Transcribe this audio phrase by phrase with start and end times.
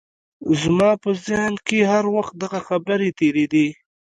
[0.61, 3.67] زما په ذهن کې هر وخت دغه خبرې تېرېدې.